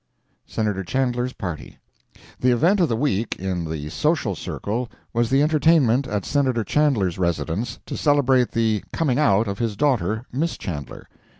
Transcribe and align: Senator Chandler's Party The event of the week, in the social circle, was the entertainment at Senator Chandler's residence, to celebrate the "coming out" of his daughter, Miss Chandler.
Senator 0.47 0.83
Chandler's 0.83 1.33
Party 1.33 1.77
The 2.39 2.49
event 2.49 2.79
of 2.79 2.89
the 2.89 2.95
week, 2.95 3.35
in 3.35 3.65
the 3.69 3.87
social 3.91 4.33
circle, 4.33 4.89
was 5.13 5.29
the 5.29 5.43
entertainment 5.43 6.07
at 6.07 6.25
Senator 6.25 6.63
Chandler's 6.63 7.19
residence, 7.19 7.77
to 7.85 7.95
celebrate 7.95 8.49
the 8.49 8.83
"coming 8.91 9.19
out" 9.19 9.47
of 9.47 9.59
his 9.59 9.75
daughter, 9.77 10.25
Miss 10.31 10.57
Chandler. 10.57 11.07